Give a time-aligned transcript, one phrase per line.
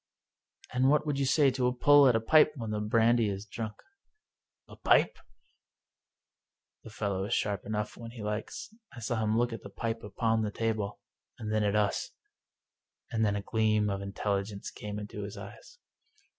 [0.73, 3.45] "And what would you say to a pull at a pipe when the brandy is
[3.45, 3.75] drunk!""
[4.67, 5.19] A pipe?"
[6.83, 8.73] The fellow is sharp enough when he likes.
[8.93, 10.99] I saw him look at the pipe upon the table,
[11.37, 12.09] and then at us,
[13.11, 15.77] and then a gleam of intelligence came into his eyes.